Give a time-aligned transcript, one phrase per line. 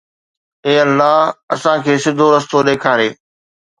[0.65, 1.17] اي الله
[1.55, 3.09] اسان کي سڌو رستو ڏيکاري